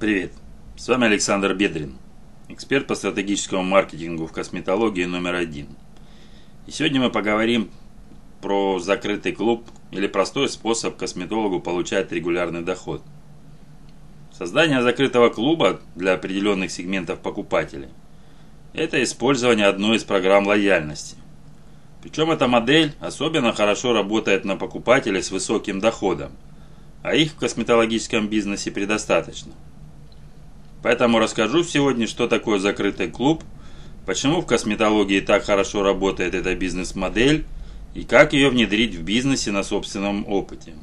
Привет, 0.00 0.30
с 0.76 0.86
вами 0.86 1.06
Александр 1.06 1.54
Бедрин, 1.54 1.98
эксперт 2.48 2.86
по 2.86 2.94
стратегическому 2.94 3.64
маркетингу 3.64 4.28
в 4.28 4.32
косметологии 4.32 5.02
номер 5.02 5.34
один. 5.34 5.66
И 6.68 6.70
сегодня 6.70 7.00
мы 7.00 7.10
поговорим 7.10 7.68
про 8.40 8.78
закрытый 8.78 9.32
клуб 9.32 9.64
или 9.90 10.06
простой 10.06 10.48
способ 10.48 10.96
косметологу 10.96 11.58
получать 11.58 12.12
регулярный 12.12 12.62
доход. 12.62 13.02
Создание 14.32 14.82
закрытого 14.82 15.30
клуба 15.30 15.80
для 15.96 16.12
определенных 16.12 16.70
сегментов 16.70 17.18
покупателей– 17.18 17.88
это 18.74 19.02
использование 19.02 19.66
одной 19.66 19.96
из 19.96 20.04
программ 20.04 20.46
лояльности. 20.46 21.16
Причем 22.04 22.30
эта 22.30 22.46
модель 22.46 22.94
особенно 23.00 23.52
хорошо 23.52 23.94
работает 23.94 24.44
на 24.44 24.54
покупателей 24.54 25.24
с 25.24 25.32
высоким 25.32 25.80
доходом, 25.80 26.30
а 27.02 27.16
их 27.16 27.32
в 27.32 27.38
косметологическом 27.38 28.28
бизнесе 28.28 28.70
предостаточно– 28.70 29.54
Поэтому 30.82 31.18
расскажу 31.18 31.64
сегодня, 31.64 32.06
что 32.06 32.28
такое 32.28 32.58
закрытый 32.58 33.08
клуб, 33.08 33.42
почему 34.06 34.40
в 34.40 34.46
косметологии 34.46 35.20
так 35.20 35.44
хорошо 35.44 35.82
работает 35.82 36.34
эта 36.34 36.54
бизнес-модель 36.54 37.46
и 37.94 38.04
как 38.04 38.32
ее 38.32 38.48
внедрить 38.48 38.94
в 38.94 39.02
бизнесе 39.02 39.50
на 39.50 39.62
собственном 39.62 40.26
опыте. 40.28 40.74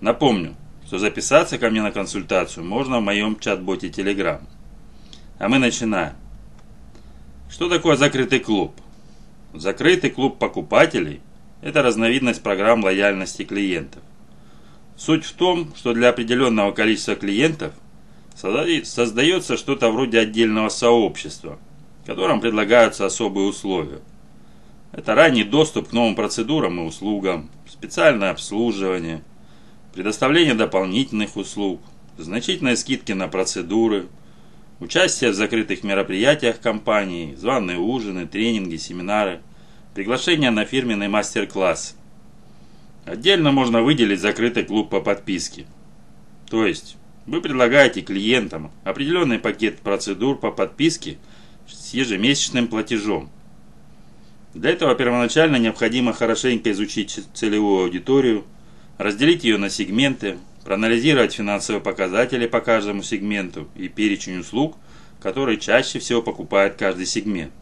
Напомню, 0.00 0.56
что 0.86 0.98
записаться 0.98 1.58
ко 1.58 1.70
мне 1.70 1.82
на 1.82 1.92
консультацию 1.92 2.64
можно 2.64 2.98
в 2.98 3.02
моем 3.02 3.38
чат-боте 3.38 3.88
Telegram. 3.88 4.40
А 5.38 5.48
мы 5.48 5.58
начинаем. 5.58 6.14
Что 7.50 7.68
такое 7.68 7.96
закрытый 7.96 8.40
клуб? 8.40 8.74
Закрытый 9.52 10.10
клуб 10.10 10.38
покупателей– 10.38 11.20
это 11.62 11.82
разновидность 11.82 12.42
программ 12.42 12.82
лояльности 12.82 13.44
клиентов. 13.44 14.02
Суть 14.96 15.24
в 15.24 15.32
том, 15.32 15.72
что 15.76 15.92
для 15.92 16.08
определенного 16.08 16.72
количества 16.72 17.14
клиентов 17.14 17.72
создается 18.34 19.56
что-то 19.56 19.90
вроде 19.90 20.18
отдельного 20.18 20.68
сообщества, 20.68 21.58
в 22.02 22.06
котором 22.06 22.40
предлагаются 22.40 23.06
особые 23.06 23.46
условия. 23.46 24.00
Это 24.92 25.14
ранний 25.14 25.44
доступ 25.44 25.88
к 25.88 25.92
новым 25.92 26.14
процедурам 26.14 26.80
и 26.80 26.84
услугам, 26.84 27.50
специальное 27.68 28.30
обслуживание, 28.30 29.22
предоставление 29.92 30.54
дополнительных 30.54 31.36
услуг, 31.36 31.80
значительные 32.16 32.76
скидки 32.76 33.12
на 33.12 33.28
процедуры, 33.28 34.06
участие 34.80 35.30
в 35.30 35.34
закрытых 35.34 35.82
мероприятиях 35.82 36.60
компании, 36.60 37.34
званые 37.34 37.78
ужины, 37.78 38.26
тренинги, 38.26 38.76
семинары, 38.76 39.40
приглашение 39.94 40.50
на 40.50 40.64
фирменный 40.64 41.08
мастер-класс. 41.08 41.96
Отдельно 43.04 43.52
можно 43.52 43.82
выделить 43.82 44.20
закрытый 44.20 44.64
клуб 44.64 44.90
по 44.90 45.00
подписке. 45.00 45.66
То 46.48 46.66
есть 46.66 46.96
вы 47.26 47.40
предлагаете 47.40 48.02
клиентам 48.02 48.70
определенный 48.84 49.38
пакет 49.38 49.78
процедур 49.78 50.38
по 50.38 50.50
подписке 50.50 51.18
с 51.66 51.94
ежемесячным 51.94 52.68
платежом. 52.68 53.30
Для 54.52 54.70
этого 54.70 54.94
первоначально 54.94 55.56
необходимо 55.56 56.12
хорошенько 56.12 56.70
изучить 56.72 57.20
целевую 57.32 57.84
аудиторию, 57.84 58.44
разделить 58.98 59.42
ее 59.42 59.56
на 59.56 59.70
сегменты, 59.70 60.38
проанализировать 60.64 61.34
финансовые 61.34 61.82
показатели 61.82 62.46
по 62.46 62.60
каждому 62.60 63.02
сегменту 63.02 63.68
и 63.74 63.88
перечень 63.88 64.38
услуг, 64.38 64.76
которые 65.20 65.58
чаще 65.58 65.98
всего 65.98 66.22
покупает 66.22 66.76
каждый 66.76 67.06
сегмент. 67.06 67.52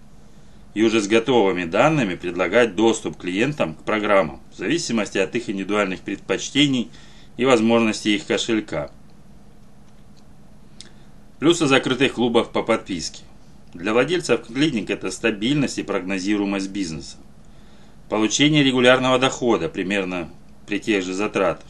И 0.74 0.82
уже 0.82 1.00
с 1.00 1.06
готовыми 1.06 1.64
данными 1.64 2.14
предлагать 2.14 2.74
доступ 2.74 3.18
клиентам 3.18 3.74
к 3.74 3.84
программам 3.84 4.40
в 4.52 4.58
зависимости 4.58 5.18
от 5.18 5.34
их 5.34 5.48
индивидуальных 5.48 6.00
предпочтений 6.00 6.90
и 7.36 7.44
возможностей 7.44 8.16
их 8.16 8.26
кошелька– 8.26 8.90
Плюсы 11.42 11.66
закрытых 11.66 12.12
клубов 12.12 12.52
по 12.52 12.62
подписке. 12.62 13.24
Для 13.74 13.92
владельцев 13.92 14.46
клиник 14.46 14.90
это 14.90 15.10
стабильность 15.10 15.76
и 15.76 15.82
прогнозируемость 15.82 16.70
бизнеса. 16.70 17.16
Получение 18.08 18.62
регулярного 18.62 19.18
дохода 19.18 19.68
примерно 19.68 20.30
при 20.68 20.78
тех 20.78 21.04
же 21.04 21.12
затратах. 21.12 21.66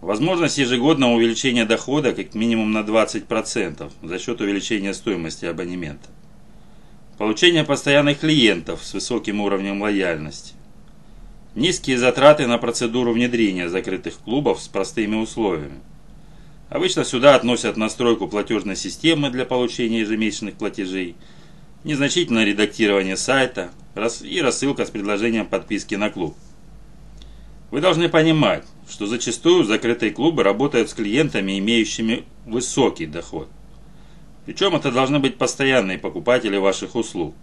Возможность 0.00 0.58
ежегодного 0.58 1.12
увеличения 1.12 1.66
дохода 1.66 2.12
как 2.12 2.34
минимум 2.34 2.72
на 2.72 2.80
20% 2.80 3.92
за 4.02 4.18
счет 4.18 4.40
увеличения 4.40 4.92
стоимости 4.92 5.44
абонемента. 5.44 6.08
Получение 7.16 7.62
постоянных 7.62 8.18
клиентов 8.18 8.80
с 8.82 8.92
высоким 8.92 9.40
уровнем 9.40 9.80
лояльности. 9.80 10.54
Низкие 11.54 11.96
затраты 11.96 12.48
на 12.48 12.58
процедуру 12.58 13.12
внедрения 13.12 13.68
закрытых 13.68 14.18
клубов 14.18 14.60
с 14.60 14.66
простыми 14.66 15.14
условиями. 15.14 15.78
Обычно 16.68 17.04
сюда 17.04 17.34
относят 17.34 17.76
настройку 17.76 18.28
платежной 18.28 18.76
системы 18.76 19.30
для 19.30 19.46
получения 19.46 20.00
ежемесячных 20.00 20.54
платежей, 20.54 21.16
незначительное 21.82 22.44
редактирование 22.44 23.16
сайта 23.16 23.70
и 24.22 24.40
рассылка 24.42 24.84
с 24.84 24.90
предложением 24.90 25.46
подписки 25.46 25.94
на 25.94 26.10
клуб. 26.10 26.36
Вы 27.70 27.80
должны 27.80 28.08
понимать, 28.08 28.64
что 28.88 29.06
зачастую 29.06 29.64
закрытые 29.64 30.12
клубы 30.12 30.42
работают 30.42 30.90
с 30.90 30.94
клиентами, 30.94 31.58
имеющими 31.58 32.24
высокий 32.44 33.06
доход. 33.06 33.48
Причем 34.44 34.76
это 34.76 34.90
должны 34.92 35.18
быть 35.18 35.36
постоянные 35.36 35.98
покупатели 35.98 36.56
ваших 36.56 36.96
услуг. 36.96 37.34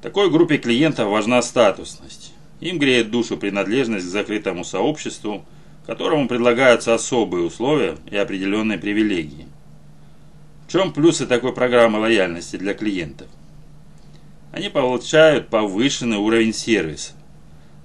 Такой 0.00 0.30
группе 0.30 0.58
клиентов 0.58 1.08
важна 1.08 1.42
статусность. 1.42 2.32
Им 2.60 2.78
греет 2.78 3.10
душу 3.10 3.36
принадлежность 3.36 4.06
к 4.06 4.10
закрытому 4.10 4.62
сообществу– 4.62 5.44
которому 5.86 6.28
предлагаются 6.28 6.94
особые 6.94 7.44
условия 7.44 7.96
и 8.10 8.16
определенные 8.16 8.78
привилегии. 8.78 9.46
В 10.66 10.72
чем 10.72 10.92
плюсы 10.92 11.26
такой 11.26 11.52
программы 11.52 11.98
лояльности 11.98 12.56
для 12.56 12.74
клиентов? 12.74 13.28
Они 14.52 14.68
получают 14.68 15.48
повышенный 15.48 16.18
уровень 16.18 16.52
сервиса. 16.52 17.12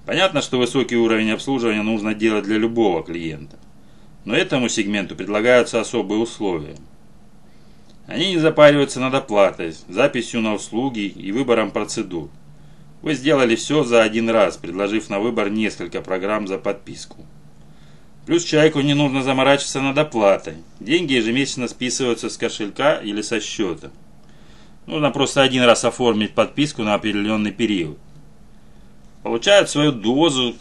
Понятно, 0.05 0.41
что 0.41 0.57
высокий 0.57 0.95
уровень 0.95 1.31
обслуживания 1.31 1.81
нужно 1.81 2.13
делать 2.13 2.45
для 2.45 2.57
любого 2.57 3.03
клиента. 3.03 3.57
Но 4.25 4.35
этому 4.35 4.69
сегменту 4.69 5.15
предлагаются 5.15 5.79
особые 5.79 6.19
условия. 6.19 6.75
Они 8.05 8.29
не 8.29 8.37
запариваются 8.37 8.99
над 9.01 9.13
оплатой, 9.13 9.75
записью 9.89 10.41
на 10.41 10.53
услуги 10.53 11.01
и 11.07 11.31
выбором 11.31 11.71
процедур. 11.71 12.29
Вы 13.01 13.13
сделали 13.13 13.55
все 13.55 13.83
за 13.83 14.01
один 14.01 14.29
раз, 14.29 14.57
предложив 14.57 15.09
на 15.09 15.19
выбор 15.19 15.49
несколько 15.49 16.01
программ 16.01 16.47
за 16.47 16.57
подписку. 16.57 17.25
Плюс 18.27 18.43
человеку 18.43 18.81
не 18.81 18.93
нужно 18.93 19.23
заморачиваться 19.23 19.79
над 19.79 19.97
оплатой. 19.97 20.55
Деньги 20.81 21.13
ежемесячно 21.13 21.69
списываются 21.69 22.29
с 22.29 22.35
кошелька 22.35 22.95
или 22.95 23.21
со 23.21 23.39
счета. 23.39 23.89
Нужно 24.85 25.11
просто 25.11 25.41
один 25.41 25.63
раз 25.63 25.85
оформить 25.85 26.33
подписку 26.33 26.83
на 26.83 26.93
определенный 26.93 27.53
период. 27.53 27.97
Получают 29.23 29.69
свою 29.69 29.93
дозу 29.93 30.57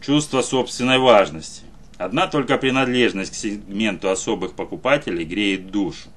чувства 0.00 0.40
собственной 0.40 0.98
важности. 0.98 1.64
Одна 1.98 2.28
только 2.28 2.56
принадлежность 2.56 3.32
к 3.32 3.34
сегменту 3.34 4.08
особых 4.08 4.54
покупателей 4.54 5.24
греет 5.24 5.70
душу. 5.70 6.08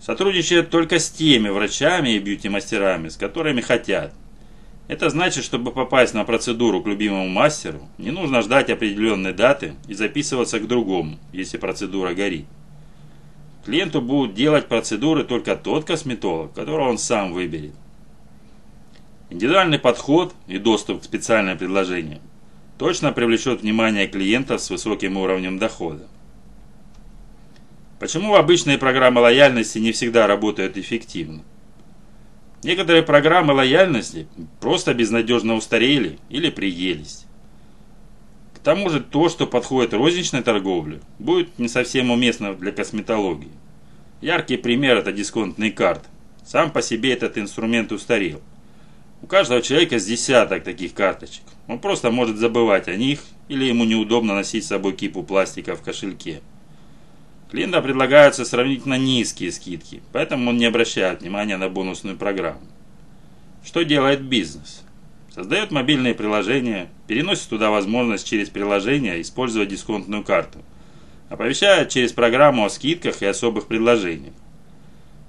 Сотрудничают 0.00 0.70
только 0.70 0.98
с 0.98 1.10
теми 1.10 1.50
врачами 1.50 2.14
и 2.14 2.18
бьюти-мастерами, 2.18 3.10
с 3.10 3.16
которыми 3.16 3.60
хотят– 3.60 4.14
это 4.86 5.08
значит, 5.08 5.44
чтобы 5.44 5.72
попасть 5.72 6.12
на 6.12 6.24
процедуру 6.24 6.82
к 6.82 6.86
любимому 6.86 7.28
мастеру, 7.28 7.88
не 7.96 8.10
нужно 8.10 8.42
ждать 8.42 8.68
определенной 8.68 9.32
даты 9.32 9.74
и 9.88 9.94
записываться 9.94 10.60
к 10.60 10.68
другому, 10.68 11.18
если 11.32 11.56
процедура 11.56 12.12
горит. 12.12 12.46
Клиенту 13.64 14.02
будут 14.02 14.34
делать 14.34 14.68
процедуры 14.68 15.24
только 15.24 15.56
тот 15.56 15.86
косметолог, 15.86 16.52
которого 16.52 16.90
он 16.90 16.98
сам 16.98 17.32
выберет. 17.32 17.72
Индивидуальный 19.30 19.78
подход 19.78 20.34
и 20.46 20.58
доступ 20.58 21.00
к 21.00 21.04
специальным 21.04 21.56
предложениям 21.56 22.20
точно 22.76 23.10
привлечет 23.12 23.62
внимание 23.62 24.06
клиентов 24.06 24.60
с 24.60 24.68
высоким 24.68 25.16
уровнем 25.16 25.58
дохода. 25.58 26.06
Почему 27.98 28.34
обычные 28.34 28.76
программы 28.76 29.22
лояльности 29.22 29.78
не 29.78 29.92
всегда 29.92 30.26
работают 30.26 30.76
эффективно? 30.76 31.42
Некоторые 32.64 33.02
программы 33.02 33.52
лояльности 33.52 34.26
просто 34.58 34.94
безнадежно 34.94 35.54
устарели 35.54 36.18
или 36.30 36.48
приелись. 36.48 37.26
К 38.54 38.58
тому 38.60 38.88
же 38.88 39.00
то, 39.00 39.28
что 39.28 39.46
подходит 39.46 39.92
розничной 39.92 40.42
торговле, 40.42 41.00
будет 41.18 41.58
не 41.58 41.68
совсем 41.68 42.10
уместно 42.10 42.54
для 42.54 42.72
косметологии. 42.72 43.52
Яркий 44.22 44.56
пример– 44.56 44.96
это 44.98 45.12
дисконтный 45.12 45.72
карт. 45.72 46.04
Сам 46.42 46.70
по 46.70 46.80
себе 46.80 47.12
этот 47.12 47.36
инструмент 47.36 47.92
устарел. 47.92 48.40
У 49.20 49.26
каждого 49.26 49.60
человека 49.60 49.98
с 49.98 50.06
десяток 50.06 50.64
таких 50.64 50.94
карточек. 50.94 51.42
Он 51.68 51.78
просто 51.78 52.10
может 52.10 52.38
забывать 52.38 52.88
о 52.88 52.96
них 52.96 53.20
или 53.48 53.66
ему 53.66 53.84
неудобно 53.84 54.34
носить 54.34 54.64
с 54.64 54.68
собой 54.68 54.94
кипу 54.94 55.22
пластика 55.22 55.76
в 55.76 55.82
кошельке. 55.82 56.40
Клиентам 57.54 57.84
предлагаются 57.84 58.44
сравнительно 58.44 58.98
низкие 58.98 59.52
скидки, 59.52 60.02
поэтому 60.12 60.50
он 60.50 60.56
не 60.56 60.66
обращает 60.66 61.22
внимания 61.22 61.56
на 61.56 61.68
бонусную 61.68 62.16
программу. 62.16 62.66
Что 63.64 63.84
делает 63.84 64.22
бизнес? 64.22 64.82
Создает 65.32 65.70
мобильные 65.70 66.16
приложения, 66.16 66.88
переносит 67.06 67.48
туда 67.48 67.70
возможность 67.70 68.26
через 68.26 68.50
приложение 68.50 69.20
использовать 69.20 69.68
дисконтную 69.68 70.24
карту, 70.24 70.58
Оповещают 71.28 71.90
через 71.90 72.12
программу 72.12 72.64
о 72.64 72.70
скидках 72.70 73.22
и 73.22 73.26
особых 73.26 73.68
предложениях. 73.68 74.34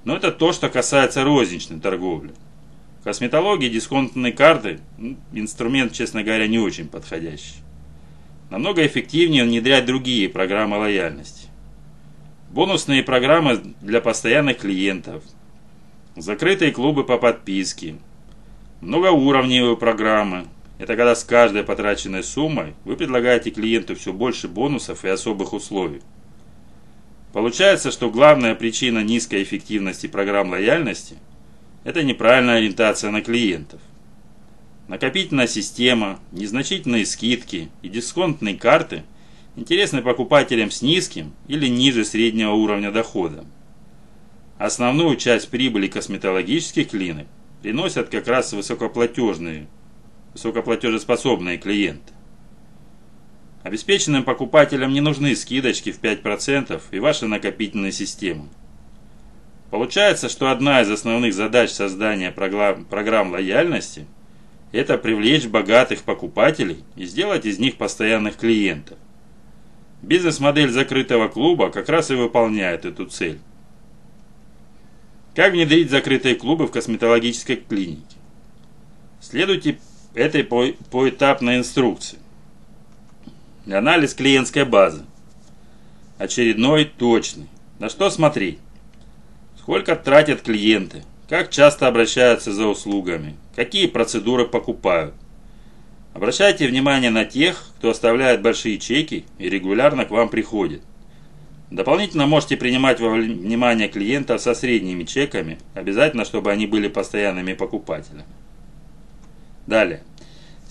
Но 0.04 0.18
это 0.18 0.32
то, 0.32 0.52
что 0.52 0.68
касается 0.68 1.24
розничной 1.24 1.80
торговли. 1.80 2.32
В 3.02 3.04
косметологии 3.04 3.70
дисконтные 3.70 4.34
карты– 4.34 4.80
инструмент, 5.32 5.94
честно 5.94 6.24
говоря, 6.24 6.48
не 6.48 6.58
очень 6.58 6.88
подходящий. 6.88 7.62
Намного 8.50 8.84
эффективнее 8.84 9.44
внедрять 9.44 9.86
другие 9.86 10.28
программы 10.28 10.78
лояльности. 10.80 11.45
Бонусные 12.56 13.04
программы 13.04 13.76
для 13.82 14.00
постоянных 14.00 14.60
клиентов, 14.60 15.22
закрытые 16.16 16.72
клубы 16.72 17.04
по 17.04 17.18
подписке, 17.18 17.98
многоуровневые 18.80 19.76
программы. 19.76 20.46
Это 20.78 20.96
когда 20.96 21.16
с 21.16 21.26
каждой 21.26 21.64
потраченной 21.64 22.24
суммой 22.24 22.74
вы 22.86 22.96
предлагаете 22.96 23.52
клиенту 23.52 23.94
все 23.98 24.14
больше 24.14 24.48
бонусов 24.48 25.04
и 25.04 25.10
особых 25.10 25.52
условий. 25.52 26.02
Получается, 27.34 27.92
что 27.92 28.10
главная 28.10 28.56
причина 28.56 29.00
низкой 29.00 29.44
эффективности 29.44 30.08
программ 30.08 30.52
лояльности– 30.52 31.18
это 31.84 32.04
неправильная 32.04 32.60
ориентация 32.60 33.12
на 33.12 33.22
клиентов. 33.22 33.82
Накопительная 34.88 35.48
система, 35.48 36.22
незначительные 36.32 37.06
скидки 37.06 37.70
и 37.82 37.90
дисконтные 37.90 38.56
карты 38.56 39.04
интересны 39.56 40.02
покупателям 40.02 40.72
с 40.72 40.82
низким 40.82 41.34
или 41.48 41.68
ниже 41.68 42.06
среднего 42.06 42.52
уровня 42.52 42.92
дохода. 42.92 43.46
Основную 44.58 45.18
часть 45.18 45.50
прибыли 45.50 45.88
косметологических 45.88 46.90
клиник 46.90 47.28
приносят 47.62 48.10
как 48.10 48.28
раз 48.28 48.54
высокоплатежные, 48.54 49.68
высокоплатежеспособные 50.34 51.58
клиенты. 51.58 52.14
Обеспеченным 53.64 54.24
покупателям 54.24 54.94
не 54.94 55.02
нужны 55.02 55.36
скидочки 55.36 55.92
в 55.92 56.00
5% 56.00 56.80
и 56.92 57.00
ваша 57.00 57.26
накопительная 57.26 57.92
система. 57.92 58.48
Получается, 59.72 60.30
что 60.30 60.52
одна 60.52 60.82
из 60.82 60.92
основных 60.92 61.34
задач 61.34 61.72
создания 61.72 62.32
программ 62.32 63.32
лояльности– 63.32 64.06
это 64.72 65.00
привлечь 65.00 65.48
богатых 65.48 66.04
покупателей 66.04 66.84
и 66.96 67.06
сделать 67.06 67.46
из 67.46 67.58
них 67.58 67.78
постоянных 67.78 68.38
клиентов. 68.38 69.00
Бизнес-модель 70.06 70.70
закрытого 70.70 71.30
клуба 71.30 71.72
как 71.72 71.90
раз 71.90 72.12
и 72.12 72.14
выполняет 72.14 72.86
эту 72.86 73.08
цель. 73.08 73.40
Как 75.34 75.52
внедрить 75.52 75.90
закрытые 75.90 76.36
клубы 76.36 76.68
в 76.68 76.72
косметологической 76.72 77.56
клинике? 77.56 78.16
Следуйте 79.20 79.80
этой 80.14 80.44
поэтапной 80.44 81.58
инструкции. 81.58 82.20
Анализ 83.66 84.14
клиентской 84.14 84.64
базы. 84.64 85.06
Очередной, 86.20 86.86
точный. 86.86 87.50
На 87.80 87.90
что 87.90 88.12
смотреть? 88.12 88.60
Сколько 89.58 89.96
тратят 89.96 90.44
клиенты? 90.44 91.04
Как 91.28 91.50
часто 91.50 91.88
обращаются 91.88 92.54
за 92.54 92.68
услугами? 92.68 93.38
Какие 93.56 93.88
процедуры 93.88 94.46
покупают? 94.46 95.16
Обращайте 96.16 96.66
внимание 96.66 97.10
на 97.10 97.26
тех, 97.26 97.62
кто 97.78 97.90
оставляет 97.90 98.42
большие 98.42 98.78
чеки 98.78 99.26
и 99.38 99.50
регулярно 99.50 100.06
к 100.06 100.12
вам 100.12 100.30
приходит. 100.30 100.82
Дополнительно 101.70 102.26
можете 102.26 102.56
принимать 102.56 103.02
во 103.02 103.10
внимание 103.10 103.90
клиентов 103.90 104.40
со 104.40 104.54
средними 104.54 105.04
чеками, 105.04 105.58
обязательно, 105.74 106.24
чтобы 106.24 106.54
они 106.54 106.68
были 106.68 106.88
постоянными 106.88 107.52
покупателями. 107.52 108.24
Далее. 109.68 110.04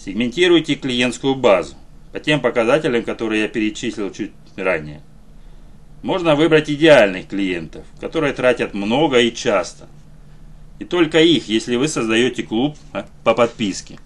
Сегментируйте 0.03 0.77
клиентскую 0.77 1.35
базу 1.35 1.75
по 2.15 2.21
тем 2.21 2.41
показателям, 2.41 3.03
которые 3.03 3.43
я 3.43 3.49
перечислил 3.49 4.11
чуть 4.11 4.33
ранее. 4.57 5.03
Можно 6.03 6.37
выбрать 6.37 6.71
идеальных 6.71 7.29
клиентов, 7.29 7.85
которые 8.01 8.33
тратят 8.33 8.73
много 8.73 9.19
и 9.19 9.35
часто. 9.35 9.89
И 10.79 10.87
только 10.87 11.21
их, 11.21 11.49
если 11.49 11.77
вы 11.77 11.89
создаете 11.89 12.45
клуб 12.45 12.79
а, 12.95 13.05
по 13.25 13.35
подписке. 13.35 13.99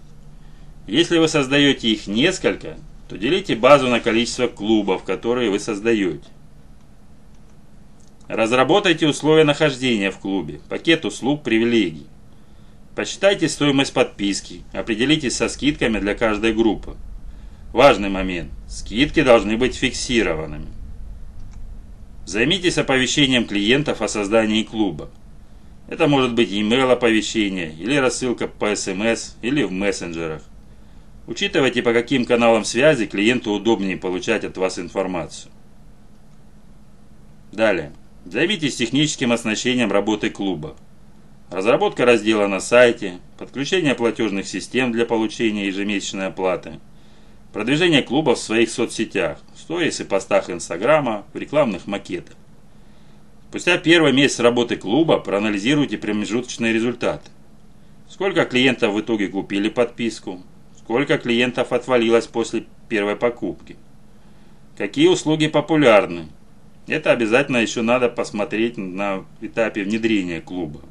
Если 0.89 1.19
вы 1.19 1.27
создаете 1.27 1.87
их 1.87 2.07
несколько, 2.07 2.75
то 3.07 3.15
делите 3.15 3.55
базу 3.55 3.87
на 3.89 3.99
количество 3.99 4.47
клубов, 4.47 5.03
которые 5.03 5.51
вы 5.51 5.59
создаете. 5.59 6.27
Разработайте 8.27 9.07
условия 9.07 9.43
нахождения 9.43 10.09
в 10.09 10.17
клубе, 10.17 10.61
пакет 10.67 11.05
услуг, 11.05 11.43
привилегий. 11.43 12.07
Посчитайте 12.95 13.47
стоимость 13.49 13.93
подписки, 13.93 14.63
определитесь 14.73 15.35
со 15.35 15.47
скидками 15.47 15.99
для 15.99 16.15
каждой 16.15 16.53
группы. 16.53 16.97
Важный 17.71 18.09
момент. 18.09 18.49
Скидки 18.67 19.21
должны 19.21 19.57
быть 19.57 19.75
фиксированными. 19.75 20.69
Займитесь 22.25 22.79
оповещением 22.79 23.45
клиентов 23.45 24.01
о 24.01 24.07
создании 24.07 24.63
клуба. 24.63 25.11
Это 25.87 26.07
может 26.07 26.33
быть 26.33 26.51
email 26.51 26.91
оповещение 26.91 27.75
или 27.77 27.95
рассылка 27.95 28.47
по 28.47 28.75
смс 28.75 29.35
или 29.43 29.61
в 29.61 29.71
мессенджерах. 29.71 30.41
Учитывайте, 31.29 31.81
по 31.81 31.93
каким 31.93 32.25
каналам 32.25 32.65
связи 32.65 33.05
клиенту 33.05 33.51
удобнее 33.51 33.95
получать 33.95 34.43
от 34.43 34.57
вас 34.57 34.79
информацию. 34.79 35.51
Далее. 37.53 37.93
Займитесь 38.25 38.75
техническим 38.75 39.31
оснащением 39.31 39.91
работы 39.91 40.29
клуба. 40.29 40.75
Разработка 41.49 42.05
раздела 42.05 42.47
на 42.47 42.59
сайте, 42.59 43.19
подключение 43.37 43.95
платежных 43.95 44.47
систем 44.47 44.91
для 44.91 45.05
получения 45.05 45.67
ежемесячной 45.67 46.27
оплаты– 46.27 46.79
Продвижение 47.53 48.03
клуба 48.03 48.35
в 48.35 48.39
своих 48.39 48.69
соцсетях, 48.69 49.39
сторис 49.55 49.99
и 49.99 50.03
постах 50.03 50.51
Инстаграма, 50.51 51.25
в 51.33 51.37
рекламных 51.37 51.87
макетах. 51.87 52.35
Спустя 53.49 53.79
первый 53.79 54.13
месяц 54.13 54.39
работы 54.39 54.75
клуба 54.75 55.17
проанализируйте 55.17 55.97
промежуточные 55.97 56.73
результаты. 56.73 57.27
Сколько 58.07 58.45
клиентов 58.45 58.93
в 58.93 59.01
итоге 59.01 59.29
купили 59.29 59.67
подписку? 59.69 60.43
Сколько 60.89 61.19
клиентов 61.19 61.71
отвалилось 61.71 62.25
после 62.25 62.65
первой 62.87 63.15
покупки? 63.15 63.75
Какие 64.75 65.07
услуги 65.09 65.45
популярны? 65.45 66.29
Это 66.87 67.11
обязательно 67.11 67.57
еще 67.57 67.83
надо 67.83 68.09
посмотреть 68.09 68.75
на 68.75 69.23
этапе 69.39 69.83
внедрения 69.83 70.41
клуба. 70.41 70.81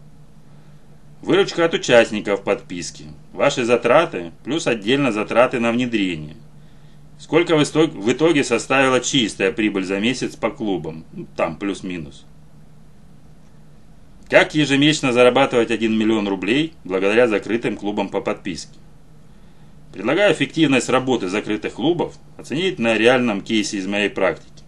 Выручка 1.20 1.64
от 1.64 1.74
участников 1.74 2.44
подписки. 2.44 3.06
Ваши 3.32 3.64
затраты 3.64 4.30
плюс 4.44 4.68
отдельно 4.68 5.10
затраты 5.10 5.58
на 5.58 5.72
внедрение– 5.72 6.36
Сколько 7.18 7.56
в 7.56 8.12
итоге 8.12 8.44
составила 8.44 9.00
чистая 9.00 9.50
прибыль 9.50 9.84
за 9.84 9.98
месяц 9.98 10.36
по 10.36 10.50
клубам? 10.50 11.04
Ну, 11.12 11.26
там 11.36 11.58
плюс-минус. 11.58 12.24
Как 14.30 14.54
ежемесячно 14.54 15.12
зарабатывать 15.12 15.72
1 15.72 15.98
миллион 15.98 16.28
рублей 16.28 16.74
благодаря 16.84 17.26
закрытым 17.26 17.76
клубам 17.76 18.08
по 18.08 18.20
подписке? 18.20 18.78
Предлагаю 19.92 20.32
эффективность 20.34 20.88
работы 20.88 21.28
закрытых 21.28 21.74
клубов 21.74 22.14
оценить 22.36 22.78
на 22.78 22.94
реальном 22.94 23.40
кейсе 23.40 23.78
из 23.78 23.86
моей 23.86 24.10
практики. 24.10 24.64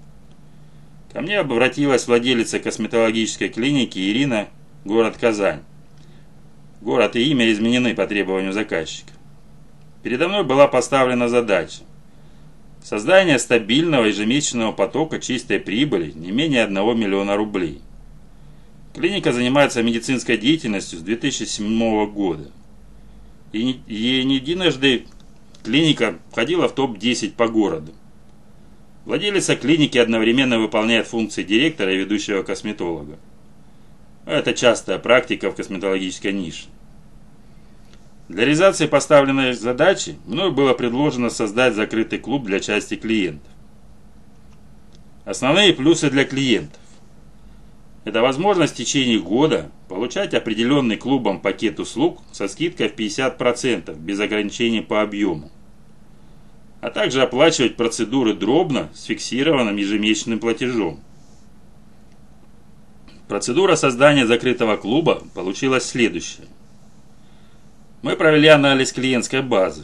Ко 1.13 1.21
мне 1.21 1.39
обратилась 1.39 2.07
владелица 2.07 2.59
косметологической 2.59 3.49
клиники 3.49 3.99
Ирина, 3.99 4.49
город 4.85 5.17
Казань. 5.21 5.61
Город 6.81 7.17
и 7.17 7.31
имя 7.31 7.53
изменены 7.53 7.95
по 7.95 8.07
требованию 8.07 8.53
заказчика. 8.53 9.13
Передо 10.03 10.29
мной 10.29 10.45
была 10.45 10.67
поставлена 10.67 11.29
задача 11.29 11.83
Создание 12.83 13.39
стабильного 13.39 14.07
ежемесячного 14.07 14.73
потока 14.73 15.19
чистой 15.19 15.61
прибыли 15.61 16.13
не 16.13 16.31
менее 16.31 16.65
1 16.65 16.75
миллиона 16.99 17.37
рублей. 17.37 17.83
Клиника 18.95 19.33
занимается 19.33 19.83
медицинской 19.83 20.39
деятельностью 20.39 20.99
с 20.99 21.03
2007 21.03 22.07
года. 22.11 22.51
И 23.53 23.81
и 23.87 24.25
не 24.25 24.37
единожды 24.37 25.07
клиника 25.63 26.19
входила 26.31 26.69
в 26.69 26.75
топ-10 26.75 27.33
по 27.33 27.49
городу. 27.49 27.93
Владелица 29.05 29.57
клиники 29.57 29.99
одновременно 29.99 30.59
выполняет 30.59 31.07
функции 31.07 31.43
директора 31.43 31.93
и 31.93 31.99
ведущего 31.99 32.43
косметолога. 32.43 33.19
Это 34.27 34.53
частая 34.53 34.99
практика 34.99 35.51
в 35.51 35.57
косметологической 35.57 36.33
нише. 36.33 36.67
Для 38.29 38.45
реализации 38.45 38.87
поставленной 38.87 39.55
задачи 39.55 40.17
мною 40.27 40.53
было 40.53 40.73
предложено 40.75 41.31
создать 41.31 41.75
закрытый 41.75 42.21
клуб 42.21 42.45
для 42.45 42.61
части 42.61 42.95
клиентов. 42.95 43.51
Основные 45.25 45.73
плюсы 45.73 46.11
для 46.11 46.25
клиентов. 46.25 46.81
Это 48.05 48.23
возможность 48.23 48.75
в 48.75 48.77
течение 48.77 49.19
года 49.19 49.71
получать 49.89 50.33
определенный 50.33 50.97
клубом 50.97 51.41
пакет 51.41 51.79
услуг 51.81 52.23
со 52.33 52.49
скидкой 52.49 52.89
в 52.89 52.97
50% 52.97 53.95
без 53.99 54.21
ограничений 54.21 54.81
по 54.81 55.03
объему. 55.03 55.51
А 56.81 56.91
также 56.91 57.23
оплачивать 57.23 57.77
процедуры 57.77 58.33
дробно 58.33 58.89
с 58.95 59.05
фиксированным 59.05 59.77
ежемесячным 59.77 60.39
платежом. 60.39 61.01
Процедура 63.29 63.77
создания 63.77 64.27
закрытого 64.27 64.77
клуба 64.77 65.23
получилась 65.35 65.85
следующая. 65.85 66.49
Мы 68.03 68.17
провели 68.17 68.49
анализ 68.49 68.93
клиентской 68.93 69.43
базы. 69.43 69.83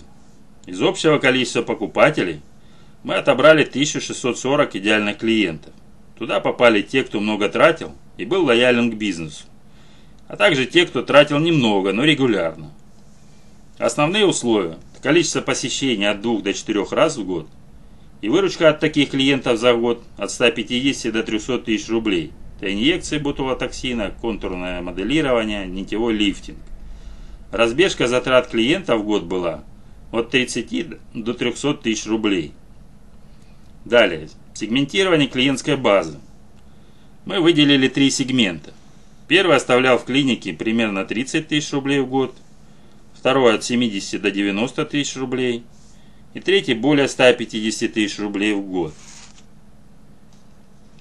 Из 0.65 0.81
общего 0.81 1.19
количества 1.19 1.63
покупателей 1.63 2.41
Мы 3.05 3.15
отобрали 3.15 3.63
1640 3.63 4.77
идеальных 4.77 5.19
клиентов. 5.19 5.73
Туда 6.19 6.41
попали 6.41 6.81
те, 6.83 7.05
кто 7.05 7.21
много 7.21 7.49
тратил 7.49 7.93
и 8.17 8.25
был 8.25 8.45
лоялен 8.45 8.91
к 8.91 8.95
бизнесу, 8.95 9.45
а 10.29 10.37
также 10.37 10.65
те, 10.65 10.87
кто 10.87 11.03
тратил 11.03 11.39
немного, 11.39 11.93
но 11.93 12.05
регулярно. 12.05 12.73
Основные 13.79 14.25
условия– 14.25 14.79
количество 15.03 15.43
посещений 15.43 16.09
от 16.09 16.23
2 16.23 16.41
до 16.41 16.55
4 16.55 16.87
раз 16.91 17.19
в 17.19 17.27
год 17.27 17.47
и 18.23 18.31
выручка 18.31 18.71
от 18.71 18.81
таких 18.81 19.11
клиентов 19.11 19.59
за 19.59 19.75
год 19.75 20.03
от 20.17 20.31
150 20.31 21.13
до 21.13 21.23
300 21.23 21.59
тысяч 21.59 21.89
рублей. 21.91 22.33
Это 22.59 22.73
инъекции 22.73 23.19
бутулотоксина, 23.19 24.15
контурное 24.23 24.81
моделирование, 24.81 25.67
нитевой 25.67 26.15
лифтинг. 26.15 26.57
Разбежка 27.53 28.09
затрат 28.09 28.49
клиента 28.49 28.97
в 28.97 29.05
год 29.05 29.25
была 29.25 29.63
от 30.11 30.31
30 30.31 30.97
до 31.13 31.35
300 31.35 31.75
тысяч 31.75 32.07
рублей. 32.07 32.55
Далее, 33.85 34.31
сегментирование 34.57 35.29
клиентской 35.29 35.77
базы. 35.77 36.19
Мы 37.27 37.41
выделили 37.41 37.89
три 37.89 38.11
сегмента. 38.11 38.73
Первый 39.29 39.57
оставлял 39.57 39.99
в 39.99 40.05
клинике 40.05 40.55
примерно 40.55 41.05
30 41.05 41.49
тысяч 41.49 41.73
рублей 41.73 42.01
в 42.01 42.09
год, 42.09 42.35
второй 43.13 43.57
от 43.57 43.65
70 43.65 44.23
до 44.23 44.31
90 44.31 44.87
тысяч 44.87 45.17
рублей 45.17 45.65
и 46.33 46.41
третий 46.41 46.75
более 46.75 47.09
150 47.09 47.93
тысяч 47.93 48.19
рублей 48.19 48.55
в 48.55 48.63
год. 48.63 48.95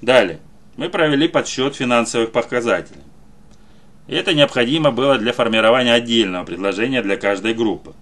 Далее, 0.02 0.40
мы 0.76 0.90
провели 0.90 1.28
подсчет 1.30 1.76
финансовых 1.76 2.32
показателей. 2.32 3.04
Это 4.08 4.34
необходимо 4.34 4.92
было 4.92 5.18
для 5.18 5.32
формирования 5.32 5.94
отдельного 5.94 6.44
предложения 6.44 7.02
для 7.02 7.16
каждой 7.16 7.54
группы. 7.54 7.94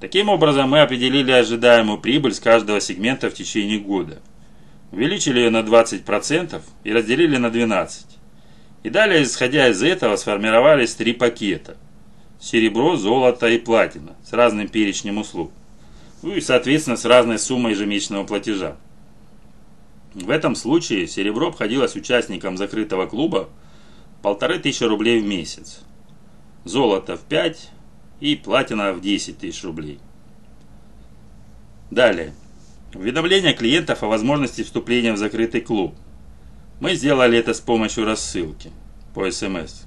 Таким 0.00 0.28
образом, 0.28 0.68
мы 0.68 0.80
определили 0.80 1.30
ожидаемую 1.30 1.98
прибыль 1.98 2.34
с 2.34 2.40
каждого 2.40 2.80
сегмента 2.80 3.30
в 3.30 3.34
течение 3.34 3.78
года. 3.78 4.20
Увеличили 4.92 5.40
ее 5.40 5.50
на 5.50 5.60
20% 5.60 6.60
и 6.84 6.92
разделили 6.92 7.36
на 7.36 7.50
12. 7.50 8.06
И 8.82 8.90
далее, 8.90 9.22
исходя 9.22 9.68
из 9.68 9.82
этого, 9.82 10.16
сформировались 10.16 10.94
три 10.94 11.12
пакета. 11.12 11.76
Серебро, 12.40 12.96
золото 12.96 13.46
и 13.48 13.58
платина 13.58 14.16
с 14.24 14.32
разным 14.32 14.68
перечнем 14.68 15.18
услуг. 15.18 15.52
Ну 16.22 16.34
и, 16.34 16.40
соответственно, 16.40 16.96
с 16.96 17.04
разной 17.04 17.38
суммой 17.38 17.72
ежемесячного 17.72 18.24
платежа. 18.24 18.76
В 20.14 20.28
этом 20.30 20.54
случае 20.56 21.06
серебро 21.06 21.48
обходилось 21.48 21.94
участникам 21.94 22.56
закрытого 22.56 23.06
клуба 23.06 23.48
полторы 24.22 24.58
тысячи 24.58 24.84
рублей 24.84 25.20
в 25.20 25.24
месяц, 25.24 25.80
золото 26.64 27.16
в 27.16 27.20
5 27.22 27.70
и 28.20 28.36
платина 28.36 28.92
в 28.92 29.00
10 29.00 29.38
тысяч 29.38 29.62
рублей. 29.62 30.00
Далее. 31.90 32.32
Уведомление 32.94 33.52
клиентов 33.52 34.02
о 34.02 34.08
возможности 34.08 34.62
вступления 34.62 35.12
в 35.12 35.16
закрытый 35.16 35.60
клуб. 35.60 35.94
Мы 36.80 36.94
сделали 36.94 37.38
это 37.38 37.54
с 37.54 37.60
помощью 37.60 38.04
рассылки 38.04 38.72
по 39.14 39.30
СМС. 39.30 39.82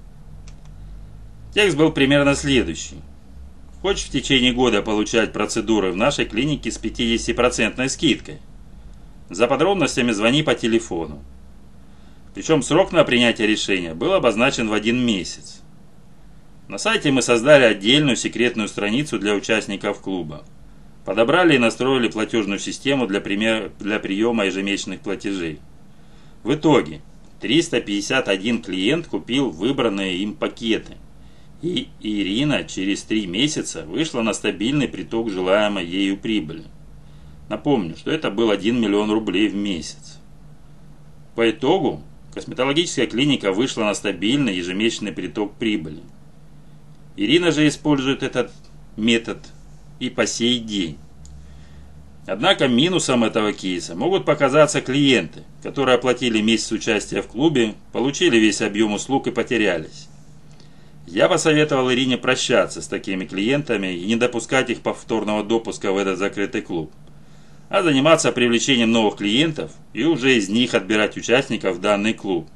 Текст 1.53 1.77
был 1.77 1.91
примерно 1.91 2.33
следующий. 2.33 3.01
Хочешь 3.81 4.05
в 4.05 4.12
течение 4.12 4.53
года 4.53 4.81
получать 4.81 5.33
процедуры 5.33 5.91
в 5.91 5.98
нашей 5.98 6.25
клинике 6.25 6.72
с 6.72 6.79
50% 6.79 7.89
скидкой? 7.89 8.38
За 9.29 9.48
подробностями 9.48 10.12
звони 10.12 10.41
по 10.41 10.55
телефону. 10.55 11.22
Причем 12.33 12.63
срок 12.63 12.93
на 12.93 13.03
принятие 13.03 13.48
решения 13.48 13.93
был 13.93 14.13
обозначен 14.13 14.69
в 14.69 14.74
один 14.74 15.05
месяц. 15.05 15.62
На 16.69 16.77
сайте 16.77 17.12
мы 17.12 17.22
создали 17.22 17.65
отдельную 17.65 18.15
секретную 18.15 18.69
страницу 18.69 19.19
для 19.19 19.33
участников 19.33 20.00
клуба. 20.00 20.45
Подобрали 21.05 21.55
и 21.55 21.60
настроили 21.60 22.07
платежную 22.07 22.60
систему 22.60 23.07
для, 23.07 23.19
пример... 23.19 23.72
для 23.79 24.00
приема 24.00 24.45
ежемесячных 24.45 25.01
платежей. 25.01 25.60
В 26.43 26.53
итоге 26.53 27.01
351 27.41 28.62
клиент 28.62 29.07
купил 29.07 29.50
выбранные 29.50 30.17
им 30.17 30.33
пакеты. 30.33 30.93
И 31.62 31.89
Ирина 32.01 32.63
через 32.63 33.03
три 33.03 33.25
месяца 33.25 33.86
вышла 33.86 34.22
на 34.22 34.33
стабильный 34.33 34.88
приток 34.88 35.29
желаемой 35.29 35.86
ею 35.86 36.17
прибыли. 36.17 36.63
Напомню, 37.50 37.95
что 37.98 38.12
это 38.12 38.31
был 38.31 38.51
1 38.51 38.79
миллион 38.79 39.12
рублей 39.12 39.50
в 39.50 39.55
месяц. 39.55 40.19
По 41.36 41.50
итогу, 41.50 42.01
косметологическая 42.33 43.07
клиника 43.07 43.51
вышла 43.51 43.83
на 43.83 43.93
стабильный 43.93 44.55
ежемесячный 44.55 45.12
приток 45.12 45.53
прибыли. 45.55 46.01
Ирина 47.15 47.51
же 47.51 47.67
использует 47.67 48.24
этот 48.24 48.51
метод 48.95 49.39
и 50.05 50.10
по 50.10 50.25
сей 50.25 50.60
день. 50.60 50.98
Однако 52.25 52.67
минусом 52.67 53.24
этого 53.24 53.51
кейса 53.51 53.95
могут 53.95 54.25
показаться 54.25 54.81
клиенты, 54.81 55.43
которые 55.62 55.95
оплатили 55.95 56.41
месяц 56.41 56.72
участия 56.72 57.22
в 57.22 57.27
клубе, 57.27 57.75
получили 57.91 58.38
весь 58.38 58.62
объем 58.62 58.93
услуг 58.93 59.27
и 59.27 59.31
потерялись. 59.31 60.07
Я 61.05 61.27
посоветовал 61.27 61.91
Ирине 61.91 62.17
прощаться 62.17 62.81
с 62.81 62.88
такими 62.88 63.25
клиентами 63.25 63.93
и 63.93 64.05
не 64.05 64.15
допускать 64.15 64.69
их 64.69 64.81
повторного 64.81 65.43
допуска 65.43 65.91
в 65.91 65.98
этот 65.98 66.17
закрытый 66.17 66.62
клуб 66.62 66.91
а 67.74 67.81
заниматься 67.81 68.31
привлечением 68.31 68.91
новых 68.91 69.15
клиентов 69.15 69.72
и 69.93 70.03
уже 70.03 70.38
из 70.38 70.48
них 70.48 70.75
отбирать 70.75 71.17
участников 71.17 71.77
в 71.77 71.81
данный 71.81 72.13
клуб. 72.13 72.48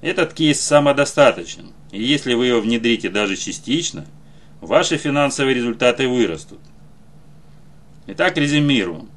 Этот 0.00 0.32
кейс 0.32 0.60
самодостаточен, 0.60 1.72
и 1.90 2.00
если 2.00 2.34
вы 2.34 2.46
его 2.46 2.60
внедрите 2.60 3.08
даже 3.08 3.34
частично, 3.34 4.06
ваши 4.62 4.96
финансовые 4.96 5.54
результаты 5.54 6.08
вырастут. 6.08 6.60
Итак, 8.06 8.38
резюмируем. 8.38 9.10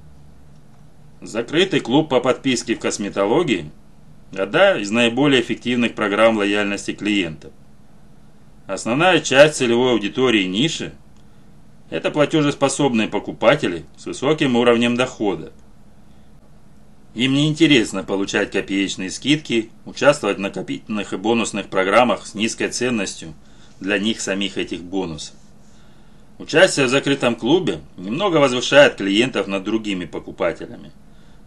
Закрытый 1.21 1.79
клуб 1.79 2.09
по 2.09 2.19
подписке 2.19 2.75
в 2.75 2.79
косметологии– 2.79 3.71
одна 4.35 4.73
из 4.73 4.91
наиболее 4.91 5.41
эффективных 5.41 5.95
программ 5.95 6.37
лояльности 6.37 6.93
клиентов. 6.93 7.53
Основная 8.67 9.21
часть 9.21 9.55
целевой 9.55 9.91
аудитории 9.91 10.43
ниши– 10.45 10.93
это 11.89 12.11
платежеспособные 12.11 13.07
покупатели 13.07 13.85
с 13.97 14.07
высоким 14.07 14.55
уровнем 14.55 14.95
дохода. 14.95 15.53
Им 17.13 17.33
не 17.33 17.47
интересно 17.47 18.03
получать 18.03 18.51
копеечные 18.51 19.09
скидки, 19.09 19.69
участвовать 19.85 20.37
в 20.37 20.41
накопительных 20.41 21.13
и 21.13 21.17
бонусных 21.17 21.67
программах 21.67 22.25
с 22.25 22.33
низкой 22.33 22.69
ценностью 22.69 23.35
для 23.79 23.97
них 23.97 24.21
самих 24.21 24.57
этих 24.57 24.83
бонусов. 24.83 25.35
Участие 26.37 26.85
в 26.85 26.89
закрытом 26.89 27.35
клубе 27.35 27.79
немного 27.97 28.37
возвышает 28.37 28.95
клиентов 28.95 29.47
над 29.47 29.63
другими 29.63 30.05
покупателями, 30.05 30.91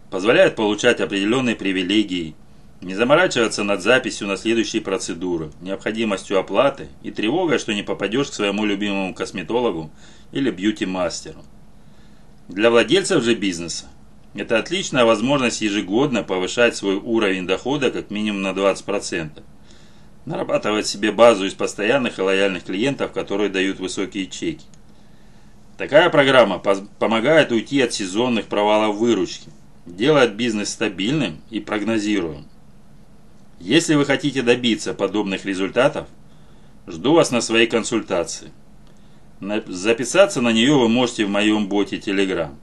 позволяет 0.09 0.55
получать 0.55 0.99
определенные 0.99 1.55
привилегии, 1.55 2.35
не 2.81 2.95
заморачиваться 2.95 3.63
над 3.63 3.81
записью 3.83 4.27
на 4.27 4.37
следующие 4.37 4.81
процедуры, 4.81 5.51
необходимостью 5.61 6.39
оплаты 6.39 6.87
и 7.03 7.11
тревогой, 7.11 7.59
что 7.59 7.73
не 7.73 7.83
попадешь 7.83 8.29
к 8.29 8.33
своему 8.33 8.65
любимому 8.65 9.13
косметологу 9.13 9.91
или 10.31 10.49
бьюти-мастеру. 10.49 11.43
Для 12.47 12.71
владельцев 12.71 13.23
же 13.23 13.35
бизнеса 13.35 13.85
это 14.33 14.57
отличная 14.57 15.05
возможность 15.05 15.61
ежегодно 15.61 16.23
повышать 16.23 16.75
свой 16.75 16.95
уровень 16.95 17.45
дохода 17.45 17.91
как 17.91 18.09
минимум 18.09 18.41
на 18.41 18.53
20%. 18.53 19.43
Нарабатывать 20.29 20.85
себе 20.85 21.11
базу 21.11 21.47
из 21.47 21.55
постоянных 21.55 22.19
и 22.19 22.21
лояльных 22.21 22.63
клиентов, 22.63 23.11
которые 23.13 23.49
дают 23.49 23.79
высокие 23.79 24.27
чеки. 24.27 24.63
Такая 25.75 26.11
программа 26.11 26.59
помогает 26.59 27.51
уйти 27.51 27.81
от 27.81 27.93
сезонных 27.93 28.45
провалов 28.45 28.97
выручки, 28.97 29.49
делает 29.87 30.35
бизнес 30.35 30.69
стабильным 30.69 31.41
и 31.49 31.59
прогнозируемым. 31.59 32.45
Если 33.59 33.95
вы 33.95 34.05
хотите 34.05 34.43
добиться 34.43 34.93
подобных 34.93 35.45
результатов, 35.45 36.07
жду 36.85 37.15
вас 37.15 37.31
на 37.31 37.41
своей 37.41 37.65
консультации. 37.65 38.51
Записаться 39.65 40.41
на 40.41 40.51
нее 40.51 40.75
вы 40.75 40.89
можете 40.89 41.25
в 41.25 41.29
моем 41.29 41.67
боте 41.67 41.97
Telegram. 41.97 42.53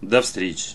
До 0.00 0.22
встречи. 0.22 0.70